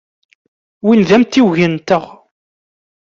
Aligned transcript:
Win 0.85 1.01
d 1.07 1.09
amtiweg-nteɣ. 1.17 2.05